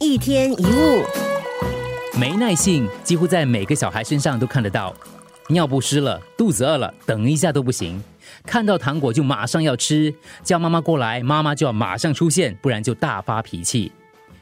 [0.00, 1.02] 一天一物，
[2.16, 4.94] 没耐性几乎在每个小孩身上都看得到。
[5.48, 8.00] 尿不湿了，肚子饿了，等一下都不行。
[8.44, 10.14] 看到糖果就马上要吃，
[10.44, 13.90] 叫妈妈过来，妈妈就要马上出现，不然就大发脾气。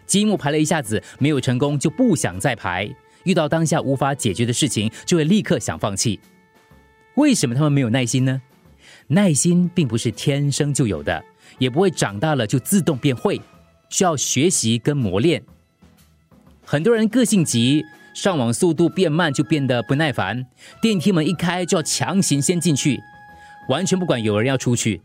[0.04, 2.94] 积木排了一下子没有成功，就不想再排。
[3.24, 6.20] 遇到当下无法解决的事情，就会立刻想放弃。
[7.14, 8.42] 为什么他们没有耐心呢？
[9.06, 11.24] 耐心并不是天生就有的，
[11.56, 13.40] 也不会长大了就自动变会，
[13.88, 15.42] 需要学习跟磨练。
[16.64, 17.84] 很多人个性急，
[18.14, 20.46] 上网速度变慢就变得不耐烦，
[20.82, 23.00] 电梯门一开就要强行先进去，
[23.68, 25.00] 完全不管有人要出去。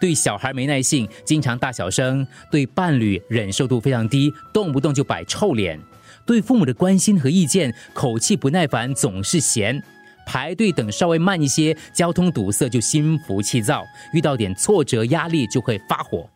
[0.00, 5.78] 对小孩没耐性，经常大小声；对伴侣忍受度非常低，动不动就摆臭脸；
[6.26, 9.82] 对父母的关心和意见口气不耐烦，总是嫌。
[10.26, 13.82] 排队等稍微慢一些，交通堵塞就心浮气躁；
[14.12, 16.28] 遇到点挫折压力就会发火。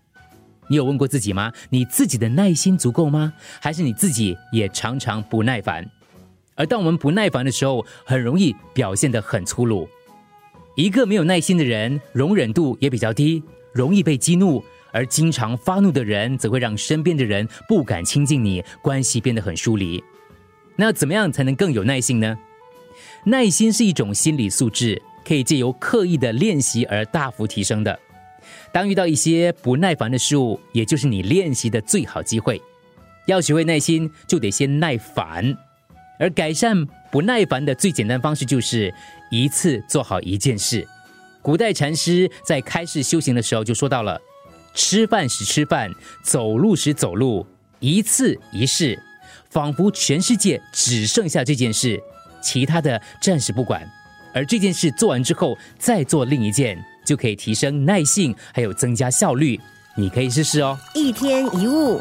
[0.69, 1.53] 你有问过自己吗？
[1.71, 3.33] 你自己的耐心足够吗？
[3.61, 5.89] 还是你自己也常常不耐烦？
[6.55, 9.89] 而当我们不耐烦的时候，很容易表现得很粗鲁。
[10.77, 20.03] 一个没有耐心的人，容忍度也比较低，容易被激怒；而经常发怒的人，则会让身边的人不敢亲近你，关系变得很疏离。
[20.77, 22.37] 那怎么样才能更有耐心呢？
[23.25, 27.99] 耐心是一种心理素质，可以借由刻意的练习而大幅提升的。
[28.73, 32.61] 当遇到一些不耐烦的事物，也就是你练习的最好机会。
[33.27, 35.57] 要学会耐心，就得先耐烦。
[36.19, 38.93] 而改善不耐烦的最简单方式，就是
[39.31, 40.87] 一次做好一件事。
[41.43, 44.21] 古代禅师在开示修行的时候就说到了：
[44.75, 45.91] 吃饭时吃饭，
[46.23, 47.47] 走路时走路，
[47.81, 48.99] 一次一事，
[49.51, 52.01] 仿佛全世界只剩下这件事，
[52.41, 53.87] 其他的暂时不管。
[54.33, 56.79] 而这件事做完之后，再做另一件。
[57.05, 59.61] 就可以提升耐性，还有增加效率。
[59.97, 60.79] 你可以试试哦。
[60.95, 62.01] 一天一物。